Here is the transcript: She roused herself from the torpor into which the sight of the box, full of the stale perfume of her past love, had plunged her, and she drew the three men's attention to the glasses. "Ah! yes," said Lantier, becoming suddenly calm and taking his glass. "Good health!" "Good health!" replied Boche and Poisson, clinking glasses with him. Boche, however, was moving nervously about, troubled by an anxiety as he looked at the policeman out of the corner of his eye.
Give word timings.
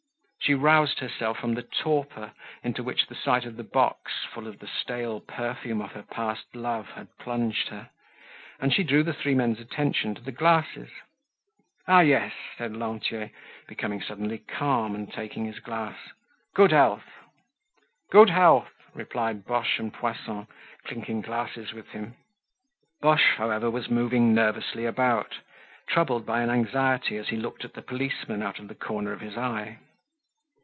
She 0.43 0.55
roused 0.55 0.99
herself 0.99 1.37
from 1.37 1.53
the 1.53 1.61
torpor 1.61 2.33
into 2.63 2.83
which 2.83 3.05
the 3.07 3.15
sight 3.15 3.45
of 3.45 3.55
the 3.57 3.63
box, 3.63 4.11
full 4.33 4.47
of 4.47 4.57
the 4.59 4.67
stale 4.67 5.21
perfume 5.21 5.81
of 5.81 5.91
her 5.93 6.01
past 6.01 6.53
love, 6.55 6.87
had 6.89 7.15
plunged 7.19 7.69
her, 7.69 7.89
and 8.59 8.73
she 8.73 8.83
drew 8.83 9.01
the 9.03 9.13
three 9.13 9.35
men's 9.35 9.59
attention 9.61 10.13
to 10.15 10.21
the 10.21 10.31
glasses. 10.33 10.89
"Ah! 11.87 12.01
yes," 12.01 12.33
said 12.57 12.75
Lantier, 12.75 13.29
becoming 13.67 14.01
suddenly 14.01 14.39
calm 14.39 14.93
and 14.95 15.13
taking 15.13 15.45
his 15.45 15.59
glass. 15.59 15.95
"Good 16.55 16.71
health!" 16.71 17.05
"Good 18.09 18.31
health!" 18.31 18.73
replied 18.95 19.45
Boche 19.45 19.77
and 19.79 19.93
Poisson, 19.93 20.47
clinking 20.83 21.21
glasses 21.21 21.71
with 21.71 21.87
him. 21.89 22.15
Boche, 22.99 23.35
however, 23.37 23.69
was 23.69 23.89
moving 23.91 24.33
nervously 24.33 24.85
about, 24.85 25.35
troubled 25.87 26.25
by 26.25 26.41
an 26.41 26.49
anxiety 26.49 27.15
as 27.17 27.29
he 27.29 27.37
looked 27.37 27.63
at 27.63 27.73
the 27.73 27.83
policeman 27.83 28.41
out 28.41 28.57
of 28.59 28.67
the 28.67 28.75
corner 28.75 29.13
of 29.13 29.21
his 29.21 29.37
eye. 29.37 29.77